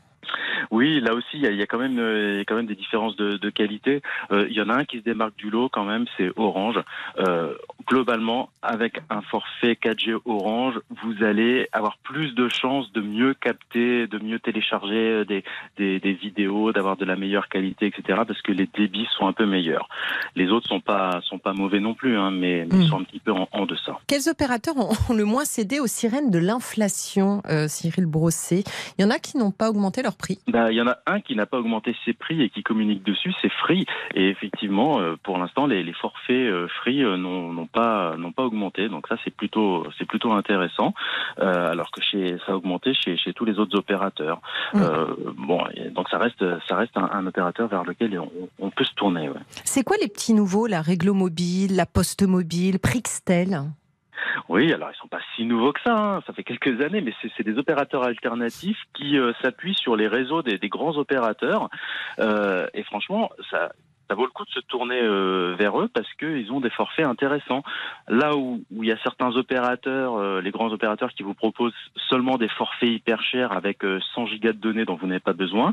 [0.72, 2.66] Oui, là aussi, il y a, y a, quand même, euh, y a quand même
[2.66, 4.02] des différences de, de qualité.
[4.32, 6.80] Euh, il y en a un qui se démarque du lot quand même, c'est Orange.
[7.20, 7.54] Euh,
[7.88, 14.08] globalement, avec un forfait 4G Orange, vous allez avoir plus de chances de mieux capter,
[14.08, 15.44] de mieux télécharger euh, des,
[15.78, 18.22] des, des vidéos, d'avoir de la meilleure qualité, etc.
[18.26, 19.90] Parce que les débits sont un peu meilleurs.
[20.38, 22.88] Les autres sont pas sont pas mauvais non plus, hein, mais, mais mmh.
[22.88, 24.00] sont un petit peu en, en, deçà.
[24.08, 28.64] Quels opérateurs ont le moins cédé aux sirènes de l'inflation, euh, Cyril Brossé?
[28.98, 30.40] Il y en a qui n'ont pas augmenté leur prix.
[30.70, 33.34] Il y en a un qui n'a pas augmenté ses prix et qui communique dessus,
[33.42, 33.86] c'est Free.
[34.16, 38.88] Et effectivement, euh, pour l'instant, les, les, forfaits euh, Free euh, n'ont pas pas augmenté.
[38.90, 40.94] Donc ça, c'est plutôt plutôt intéressant.
[41.38, 44.42] alors que chez ça a augmenté chez, chez tous les autres opérateurs.
[44.74, 44.82] Mmh.
[45.38, 48.94] bon, donc ça reste ça reste un, un opérateur vers lequel on, on peut se
[48.94, 49.30] tourner.
[49.30, 49.40] Ouais.
[49.64, 53.62] C'est quoi les petits nouveaux, la Réglo Mobile, la Poste Mobile, Prixtel?
[54.50, 55.96] Oui, alors ils sont pas si nouveaux que ça.
[55.96, 56.22] Hein.
[56.26, 60.42] Ça fait quelques années, mais c'est des opérateurs alternatifs qui euh, s'appuient sur les réseaux
[60.42, 61.70] des, grands opérateurs.
[62.20, 63.72] Euh, et franchement, ça,
[64.12, 67.06] ça vaut le coup de se tourner euh, vers eux parce qu'ils ont des forfaits
[67.06, 67.64] intéressants.
[68.10, 71.74] Là où, il y a certains opérateurs, euh, les grands opérateurs qui vous proposent
[72.10, 75.32] seulement des forfaits hyper chers avec euh, 100 gigas de données dont vous n'avez pas
[75.32, 75.70] besoin,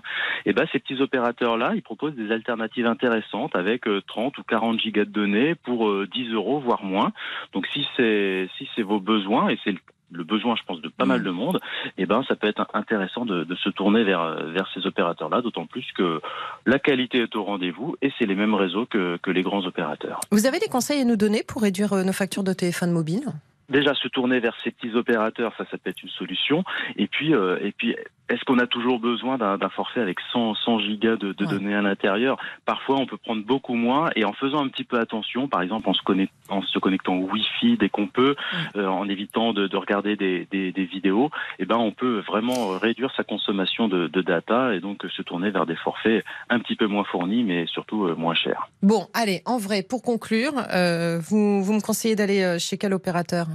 [0.46, 4.44] et eh ben ces petits opérateurs-là, ils proposent des alternatives intéressantes avec 30 euh, ou
[4.44, 7.10] 40 gigas de données pour 10 euros voire moins.
[7.54, 11.04] Donc si c'est si vos besoins et c'est le le besoin, je pense, de pas
[11.04, 11.24] mal mm.
[11.24, 11.60] de monde,
[11.96, 15.66] eh ben, ça peut être intéressant de, de se tourner vers, vers ces opérateurs-là, d'autant
[15.66, 16.20] plus que
[16.66, 20.20] la qualité est au rendez-vous et c'est les mêmes réseaux que, que les grands opérateurs.
[20.30, 23.24] Vous avez des conseils à nous donner pour réduire euh, nos factures de téléphone mobile?
[23.68, 26.64] Déjà, se tourner vers ces petits opérateurs, ça, ça peut être une solution.
[26.96, 27.94] Et puis, euh, et puis,
[28.28, 31.50] est-ce qu'on a toujours besoin d'un forfait avec 100, 100 gigas de, de ouais.
[31.50, 32.36] données à l'intérieur?
[32.64, 34.10] Parfois, on peut prendre beaucoup moins.
[34.16, 37.14] Et en faisant un petit peu attention, par exemple, en se, connect, en se connectant
[37.14, 38.36] au Wi-Fi dès qu'on peut,
[38.74, 38.82] ouais.
[38.82, 42.78] euh, en évitant de, de regarder des, des, des, vidéos, eh ben, on peut vraiment
[42.78, 46.76] réduire sa consommation de, de, data et donc se tourner vers des forfaits un petit
[46.76, 48.68] peu moins fournis, mais surtout euh, moins chers.
[48.82, 52.92] Bon, allez, en vrai, pour conclure, euh, vous, vous me conseillez d'aller euh, chez quel
[52.92, 53.46] opérateur?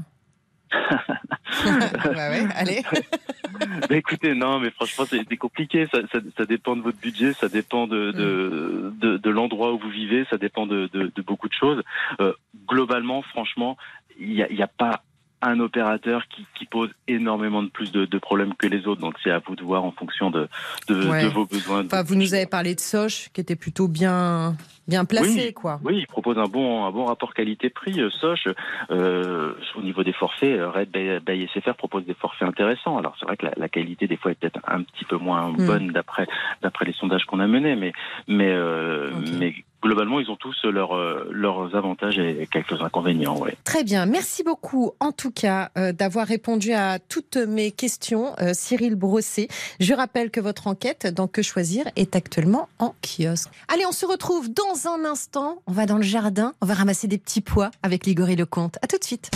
[1.65, 2.83] bah ouais, allez.
[3.89, 5.87] bah écoutez, non, mais franchement, c'est compliqué.
[5.91, 8.99] Ça, ça, ça, dépend de votre budget, ça dépend de, de, mm.
[8.99, 10.89] de, de l'endroit où vous vivez, ça dépend de,
[11.25, 11.83] beaucoup de choses.
[12.19, 12.33] Euh,
[12.67, 13.77] globalement, franchement,
[14.19, 15.03] il n'y a, y a pas
[15.43, 19.01] un opérateur qui, qui, pose énormément de plus de, de, problèmes que les autres.
[19.01, 20.47] Donc c'est à vous de voir en fonction de,
[20.87, 21.23] de, ouais.
[21.23, 21.85] de vos besoins.
[21.85, 24.55] Enfin, vous nous avez parlé de Soch, qui était plutôt bien
[24.87, 25.79] bien placé, oui, quoi.
[25.83, 28.01] Oui, il propose un bon un bon rapport qualité-prix.
[28.01, 28.47] Euh, Soch,
[28.91, 32.97] euh, au niveau des forfaits, euh, Red Bay, SFR propose des forfaits intéressants.
[32.97, 35.49] Alors c'est vrai que la, la, qualité des fois est peut-être un petit peu moins
[35.49, 35.65] mm.
[35.65, 36.27] bonne d'après
[36.61, 37.93] d'après les sondages qu'on a menés, mais
[38.27, 39.31] mais euh, okay.
[39.39, 43.37] mais globalement, ils ont tous leur, euh, leurs avantages et quelques inconvénients.
[43.37, 43.55] Ouais.
[43.63, 44.05] Très bien.
[44.05, 49.49] Merci beaucoup, en tout cas, euh, d'avoir répondu à toutes mes questions, euh, Cyril Brossé.
[49.79, 53.49] Je rappelle que votre enquête dans Que choisir est actuellement en kiosque.
[53.67, 55.61] Allez, on se retrouve dans un instant.
[55.67, 58.77] On va dans le jardin, on va ramasser des petits pois avec Ligory Lecomte.
[58.81, 59.31] À tout de suite.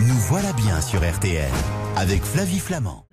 [0.00, 1.50] Nous voilà bien sur RTL
[1.96, 3.06] avec Flavie Flamand.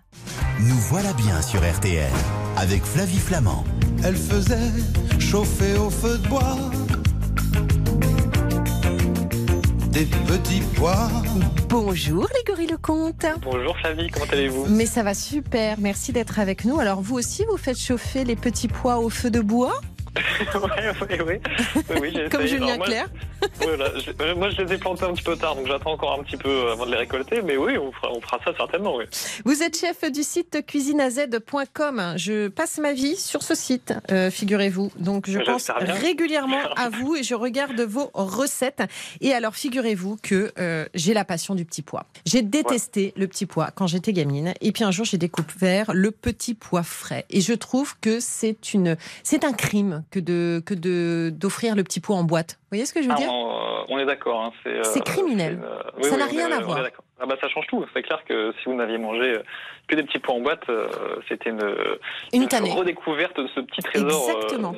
[0.62, 2.12] Nous voilà bien sur RTL
[2.58, 3.64] avec Flavie Flamand.
[4.04, 4.72] Elle faisait
[5.20, 6.58] chauffer au feu de bois
[9.92, 11.10] des petits pois.
[11.68, 13.26] Bonjour les gorilles le comte.
[13.42, 14.68] Bonjour Flavie, comment allez-vous?
[14.68, 16.80] Mais ça va super, merci d'être avec nous.
[16.80, 19.82] Alors vous aussi, vous faites chauffer les petits pois au feu de bois?
[20.56, 21.42] ouais, ouais,
[22.02, 22.30] oui.
[22.32, 23.08] Comme Julien Clerc.
[24.38, 26.72] moi, je les ai plantés un petit peu tard, donc j'attends encore un petit peu
[26.72, 27.42] avant de les récolter.
[27.42, 28.96] Mais oui, on fera, on fera ça certainement.
[28.96, 29.06] Oui.
[29.46, 32.14] Vous êtes chef du site cuisineaz.com.
[32.18, 34.92] Je passe ma vie sur ce site, euh, figurez-vous.
[34.98, 38.84] Donc je pense régulièrement à vous et je regarde vos recettes.
[39.22, 42.06] Et alors, figurez-vous que euh, j'ai la passion du petit pois.
[42.26, 44.54] J'ai détesté le petit pois quand j'étais gamine.
[44.62, 47.26] Et puis un jour, j'ai découvert le petit pois frais.
[47.30, 51.84] Et je trouve que c'est une, c'est un crime que de que de d'offrir le
[51.84, 52.60] petit pot en boîte.
[52.70, 54.42] Vous voyez ce que je veux ah, dire on, est d'accord.
[54.42, 55.60] Hein, c'est euh, criminel.
[56.04, 56.80] ça n'a rien à voir.
[57.20, 57.84] Ah bah ça change tout.
[57.96, 59.44] C'est clair que si vous n'aviez mangé euh,
[59.88, 60.88] que des petits pois en boîte, euh,
[61.28, 61.64] c'était une,
[62.32, 64.76] une, redécouverte de ce petit trésor, Exactement.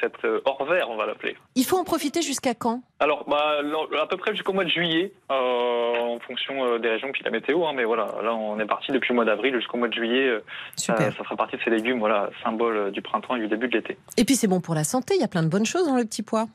[0.00, 1.36] cette hors vert, on va l'appeler.
[1.56, 2.80] Il faut en profiter jusqu'à quand?
[3.00, 3.60] Alors, bah,
[4.00, 7.66] à peu près jusqu'au mois de juillet, en fonction des régions puis la météo.
[7.66, 10.40] Hein, mais voilà, là on est parti depuis le mois d'avril jusqu'au mois de juillet.
[10.76, 11.12] Super.
[11.12, 13.98] ça fera partie de ces légumes, voilà, symbole du printemps et du début de l'été.
[14.16, 15.16] Et puis c'est bon pour la santé.
[15.16, 16.46] Il y a plein de bonnes choses dans le petit pois.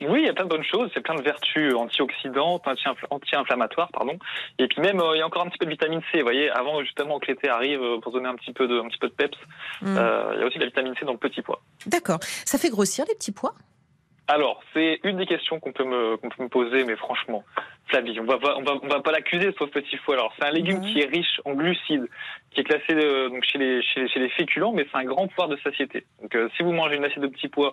[0.00, 0.90] Oui, il y a plein de bonnes choses.
[0.94, 2.62] C'est plein de vertus antioxydantes,
[3.10, 4.18] anti-inflammatoires, pardon.
[4.58, 6.18] Et puis même, euh, il y a encore un petit peu de vitamine C.
[6.18, 8.88] Vous voyez, avant justement que l'été arrive, euh, pour donner un petit peu de, un
[8.88, 9.38] petit peu de peps,
[9.82, 9.96] mm.
[9.96, 11.60] euh, il y a aussi de la vitamine C dans le petit pois.
[11.86, 12.18] D'accord.
[12.44, 13.54] Ça fait grossir les petits pois?
[14.30, 17.44] Alors, c'est une des questions qu'on peut peut me poser, mais franchement,
[17.86, 20.16] Flavie, on va on va on va pas l'accuser ce petit pois.
[20.16, 22.06] Alors, c'est un légume qui est riche en glucides,
[22.50, 25.48] qui est classé euh, donc chez les chez, les féculents, mais c'est un grand pouvoir
[25.48, 26.04] de satiété.
[26.20, 27.72] Donc, euh, si vous mangez une assiette de petits pois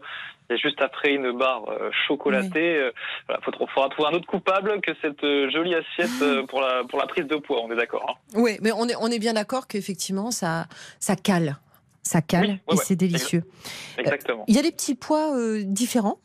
[0.50, 2.89] et juste après une barre euh, chocolatée,
[3.30, 7.28] il faudra, trouver un autre coupable que cette jolie assiette pour la pour la prise
[7.28, 7.60] de poids.
[7.62, 8.06] On est d'accord.
[8.10, 10.68] Hein oui, mais on est on est bien d'accord qu'effectivement ça
[11.00, 11.58] ça cale
[12.06, 13.44] ça cale et c'est délicieux.
[13.98, 14.46] Exactement.
[14.48, 16.20] Il y a des petits pois euh, différents.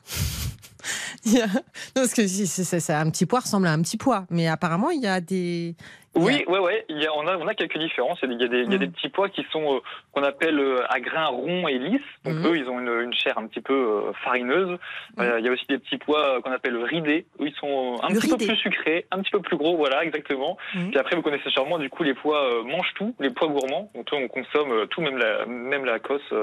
[1.27, 1.61] non,
[1.95, 5.07] parce que c'est, un petit pois ressemble à un petit pois, mais apparemment il y
[5.07, 5.75] a des,
[6.17, 6.85] oui, ouais, ouais.
[6.89, 8.19] Il y a, on, a, on a quelques différences.
[8.25, 8.93] Il y a des, il y a des mm.
[8.93, 9.79] petits pois qui sont euh,
[10.13, 12.01] qu'on appelle euh, à grains ronds et lisses.
[12.25, 12.47] Donc mm.
[12.47, 14.77] eux, ils ont une, une, chair un petit peu euh, farineuse.
[15.17, 15.23] Mm.
[15.39, 18.29] il y a aussi des petits pois qu'on appelle ridés, où ils sont un petit
[18.29, 19.77] peu plus sucrés, un petit peu plus gros.
[19.77, 20.57] Voilà, exactement.
[20.73, 23.91] Puis après, vous connaissez sûrement du coup les pois mange tout, les pois gourmands.
[23.95, 26.35] Donc on consomme tout, même la, même la cosse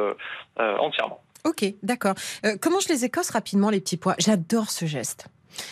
[0.58, 1.22] entièrement.
[1.48, 2.16] Ok, d'accord.
[2.62, 4.16] comment je les écosse rapidement les petits pois?
[4.20, 5.28] J'adore ce geste.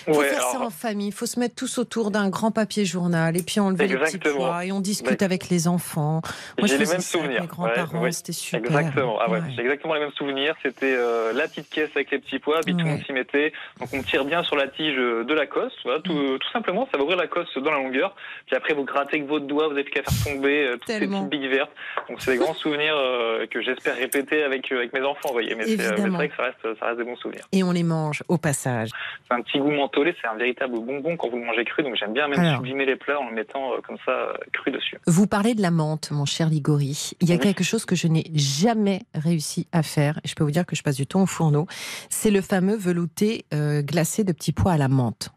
[0.07, 1.07] Il faut faire ça en famille.
[1.07, 4.17] Il faut se mettre tous autour d'un grand papier journal et puis enlever les petits
[4.17, 6.21] pois et on discute avec les enfants.
[6.57, 7.41] Moi, j'ai les mêmes souvenirs.
[7.41, 8.59] mes grands-parents, c'était super.
[8.59, 9.19] Exactement.
[9.19, 10.55] Ah J'ai exactement les mêmes souvenirs.
[10.63, 13.53] C'était euh, la petite caisse avec les petits pois, puis tout le monde s'y mettait.
[13.79, 15.73] Donc on tire bien sur la tige de la cosse.
[15.83, 16.39] Voilà, tout, mm.
[16.39, 18.15] tout, simplement, ça va ouvrir la cosse dans la longueur.
[18.47, 21.07] Puis après, vous grattez avec votre doigt, vous n'avez qu'à faire tomber euh, toutes ces
[21.07, 21.71] petites billes vertes.
[22.09, 25.29] Donc c'est des grands souvenirs euh, que j'espère répéter avec, avec mes enfants.
[25.31, 25.55] Voyez.
[25.55, 27.45] Mais c'est vrai que ça reste, ça reste des bons souvenirs.
[27.51, 28.89] Et on les mange au passage.
[29.27, 31.83] C'est un petit goût mentholé, c'est un véritable bonbon quand vous le mangez cru.
[31.83, 34.71] Donc j'aime bien même sublimer les plats en le mettant euh, comme ça euh, cru
[34.71, 34.97] dessus.
[35.07, 37.11] Vous parlez de la menthe, mon cher Ligori.
[37.21, 40.19] Il y a quelque chose que je n'ai jamais réussi à faire.
[40.23, 41.67] Et je peux vous dire que je passe du temps au fourneau.
[42.09, 45.29] C'est le fameux velouté euh, glacé de petits pois à la menthe.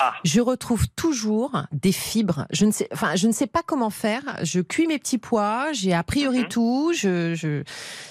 [0.00, 0.14] Ah.
[0.24, 2.46] Je retrouve toujours des fibres.
[2.50, 4.22] Je ne sais, enfin, je ne sais pas comment faire.
[4.42, 5.72] Je cuis mes petits pois.
[5.72, 6.48] J'ai a priori mhm.
[6.48, 6.92] tout.
[6.94, 7.62] Je, je,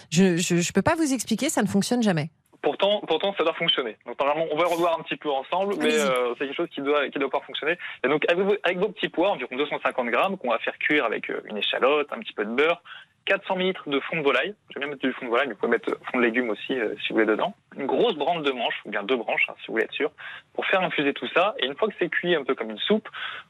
[0.10, 1.50] je, je, peux pas vous expliquer.
[1.50, 2.32] Ça ne fonctionne jamais.
[2.62, 3.97] Pourtant, pourtant, ça doit fonctionner.
[4.06, 6.82] Donc, normalement, on va revoir un petit peu ensemble, mais euh, c'est quelque chose qui
[6.82, 7.78] doit, qui doit pouvoir fonctionner.
[8.04, 11.06] Et donc, avec vos, avec vos petits pois, environ 250 grammes, qu'on va faire cuire
[11.06, 12.84] avec euh, une échalote, un petit peu de beurre,
[13.26, 14.54] 400 ml de fond de volaille.
[14.69, 16.74] J'aime bien mettre du fond de volaille, mais vous pouvez mettre fond de légumes aussi
[16.74, 17.56] euh, si vous voulez dedans.
[17.78, 20.12] Une grosse branche de manche, ou bien deux branches, hein, si vous voulez être sûr,
[20.54, 21.56] pour faire infuser tout ça.
[21.60, 23.08] Et une fois que c'est cuit un peu comme une soupe,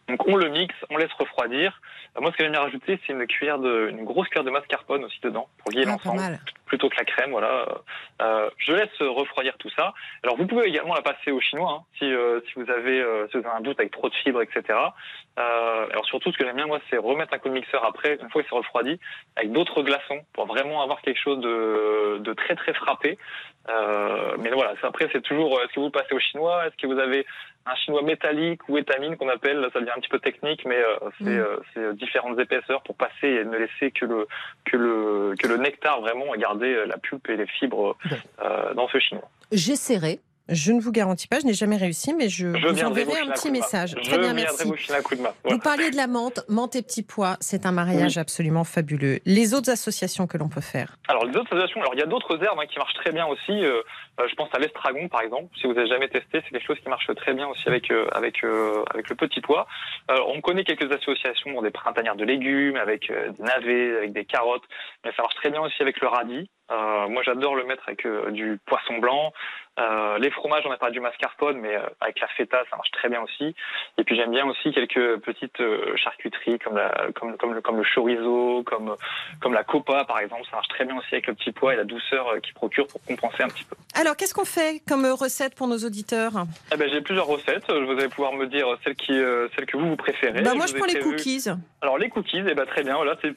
[0.08, 1.82] donc on le mixe, on laisse refroidir.
[2.18, 4.52] Euh, moi, ce que j'aime bien rajouter, c'est une cuillère de, une grosse cuillère de
[4.52, 7.32] mascarpone aussi dedans pour lier ah, l'ensemble, plutôt que la crème.
[7.32, 7.66] Voilà.
[8.22, 9.94] Euh, je laisse refroidir tout ça.
[10.24, 12.06] Alors vous pouvez également la passer au chinois hein, si,
[12.48, 14.78] si vous avez si vous avez un doute avec trop de fibres, etc.
[15.38, 18.30] alors surtout, ce que j'aime bien moi, c'est remettre un coup de mixeur après, une
[18.30, 19.00] fois que c'est refroidi,
[19.36, 23.18] avec d'autres glaçons pour vraiment avoir quelque chose de, de très très frappé.
[23.70, 26.66] Euh, mais voilà, après c'est toujours, est-ce que vous passez au chinois?
[26.66, 27.26] Est-ce que vous avez
[27.66, 31.10] un chinois métallique ou étamine qu'on appelle, ça devient un petit peu technique, mais euh,
[31.20, 31.58] c'est mm.
[31.78, 34.28] euh, différentes épaisseurs pour passer et ne laisser que le,
[34.66, 37.96] que le, que le nectar vraiment et garder la pulpe et les fibres
[38.76, 39.30] dans ce chinois.
[39.52, 40.20] J'essaierai
[40.52, 43.52] je ne vous garantis pas, je n'ai jamais réussi, mais je, vous enverrai un petit
[43.52, 43.96] message.
[44.04, 44.68] Très bien, merci.
[45.44, 49.20] Vous, parliez de la menthe, menthe et petits pois, c'est un mariage absolument fabuleux.
[49.26, 52.06] Les autres associations que l'on peut faire Alors les autres associations, alors il y a
[52.06, 53.52] d'autres herbes hein, qui marchent très bien aussi.
[53.52, 53.82] Euh,
[54.20, 55.48] euh, je pense à l'estragon par exemple.
[55.60, 58.08] Si vous n'avez jamais testé, c'est quelque chose qui marche très bien aussi avec euh,
[58.12, 58.44] avec
[58.94, 59.68] avec le petit pois.
[60.10, 64.64] on connaît quelques associations, des printanières de légumes, avec des navets, avec des carottes,
[65.04, 66.50] mais ça marche très bien aussi avec le radis.
[66.72, 69.34] Euh, moi, j'adore le mettre avec euh, du poisson blanc,
[69.80, 72.92] Euh, les fromages, on a parlé du mascarpone, mais euh, avec la feta, ça marche
[72.92, 73.56] très bien aussi.
[73.98, 77.78] Et puis j'aime bien aussi quelques petites euh, charcuteries comme, la, comme, comme, le, comme
[77.78, 78.96] le chorizo, comme,
[79.40, 80.44] comme la copa par exemple.
[80.50, 83.02] Ça marche très bien aussi avec le petit pois et la douceur qu'il procure pour
[83.06, 83.78] compenser un petit peu.
[83.96, 86.34] Alors, qu'est-ce qu'on fait comme recette pour nos auditeurs?
[86.74, 87.72] Eh ben, j'ai plusieurs recettes.
[87.72, 90.42] Vous allez pouvoir me dire celle, qui, celle que vous vous préférez.
[90.42, 91.46] bah, Moi, je prends les cookies.
[91.82, 92.96] Alors les cookies, eh ben, très bien.
[92.96, 93.34] Voilà, c'est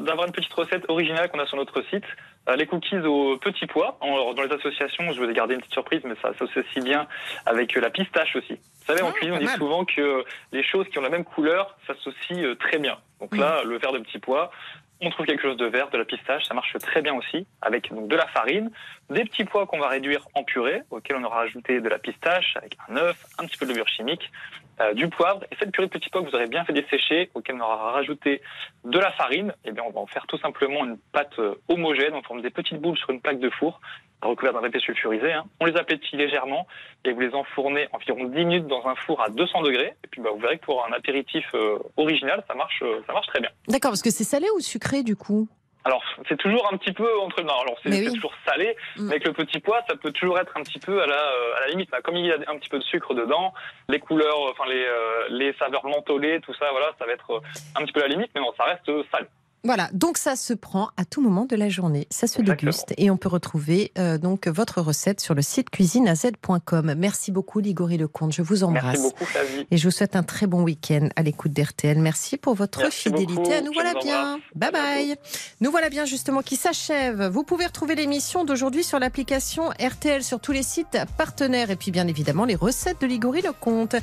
[0.00, 2.04] d'avoir une petite recette originale qu'on a sur notre site.
[2.48, 3.96] Euh, les cookies au petit pois.
[4.00, 7.06] En- dans les associations, je vous ai gardé une petite surprise, mais ça s'associe bien
[7.44, 8.54] avec euh, la pistache aussi.
[8.54, 9.56] Vous savez, en Ah, cuisine, on dit mal.
[9.58, 12.98] souvent que les choses qui ont la même couleur s'associent euh, très bien.
[13.20, 13.40] Donc Mm.
[13.40, 14.50] là, le verre de petit pois,
[15.00, 17.92] on trouve quelque chose de vert, de la pistache, ça marche très bien aussi, avec
[17.92, 18.70] donc de la farine,
[19.10, 22.56] des petits pois qu'on va réduire en purée, auquel on aura ajouté de la pistache,
[22.56, 24.30] avec un œuf, un petit peu de levure chimique,
[24.80, 27.30] euh, du poivre, et cette purée de petits pois que vous aurez bien fait dessécher,
[27.34, 28.42] auquel on aura rajouté
[28.84, 32.14] de la farine, et bien on va en faire tout simplement une pâte euh, homogène,
[32.14, 33.80] en forme des petites boules sur une plaque de four,
[34.22, 35.32] recouvertes d'un papier sulfurisé.
[35.32, 35.44] hein.
[35.60, 36.66] On les aplatit légèrement
[37.04, 39.94] et vous les enfournez environ 10 minutes dans un four à 200 degrés.
[40.04, 43.12] Et puis bah, vous verrez que pour un apéritif euh, original, ça marche, euh, ça
[43.12, 43.50] marche très bien.
[43.68, 45.48] D'accord, parce que c'est salé ou sucré du coup?
[45.86, 48.12] Alors c'est toujours un petit peu entre non, alors c'est oui.
[48.12, 49.04] toujours salé, Mm.
[49.04, 51.56] mais avec le petit pois, ça peut toujours être un petit peu à la, euh,
[51.56, 51.90] à la limite.
[51.90, 53.54] Bah, Comme il y a un petit peu de sucre dedans,
[53.88, 57.40] les couleurs, enfin les, euh, les saveurs mentholées, tout ça, voilà, ça va être euh,
[57.76, 59.26] un petit peu la limite, mais non, ça reste euh, salé.
[59.66, 62.70] Voilà, donc ça se prend à tout moment de la journée, ça se Exactement.
[62.70, 66.94] déguste et on peut retrouver euh, donc votre recette sur le site cuisineaz.com.
[66.96, 69.02] Merci beaucoup Ligori Lecomte, je vous Merci embrasse.
[69.02, 69.66] beaucoup, Flavie.
[69.70, 71.98] Et je vous souhaite un très bon week-end à l'écoute d'RTL.
[71.98, 73.34] Merci pour votre Merci fidélité.
[73.34, 73.52] beaucoup.
[73.52, 74.38] À nous Je voilà bien.
[74.54, 75.16] Bye bye.
[75.60, 77.24] Nous voilà bien justement qui s'achève.
[77.26, 81.90] Vous pouvez retrouver l'émission d'aujourd'hui sur l'application RTL sur tous les sites partenaires et puis
[81.90, 83.96] bien évidemment les recettes de Ligori Lecomte.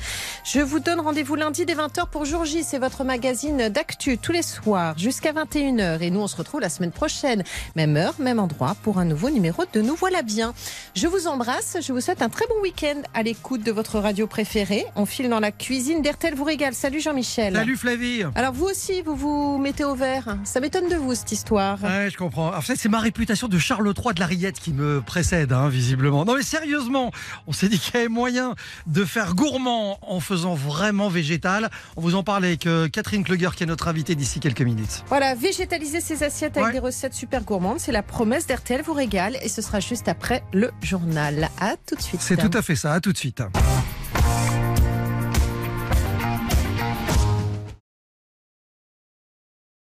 [0.44, 2.62] Je vous donne rendez-vous lundi dès 20h pour Jour J.
[2.64, 6.02] C'est votre magazine d'actu tous les soirs jusqu'à 21h.
[6.02, 7.42] Et nous on se retrouve la semaine prochaine.
[7.76, 10.54] Même heure, même endroit pour un nouveau numéro de Nous voilà bien.
[10.94, 11.76] Je vous embrasse.
[11.80, 14.86] Je vous souhaite un très bon week-end à l'écoute de votre radio préférée.
[14.96, 16.74] On file dans la cuisine d'RTL vous régale.
[16.74, 17.54] Salut Jean-Michel.
[17.54, 20.36] Salut Flavie Alors vous aussi, vous vous mettez au vert.
[20.44, 21.82] Ça m'étonne de vous cette histoire.
[21.82, 22.54] Ouais, je comprends.
[22.54, 25.68] En fait, c'est ma réputation de Charles III de la Rillette qui me précède, hein,
[25.68, 26.24] visiblement.
[26.24, 27.10] Non, mais sérieusement,
[27.46, 28.54] on s'est dit qu'il y avait moyen
[28.86, 31.70] de faire gourmand en faisant vraiment végétal.
[31.96, 35.04] On vous en parle avec euh, Catherine Kluger, qui est notre invitée d'ici quelques minutes.
[35.08, 36.72] Voilà, végétaliser ses assiettes avec Ouais.
[36.72, 40.42] des recettes super gourmandes, c'est la promesse d'RTL vous régale et ce sera juste après
[40.52, 41.48] le journal.
[41.60, 42.20] À tout de suite.
[42.20, 42.92] C'est tout à fait ça.
[42.92, 43.42] À tout de suite.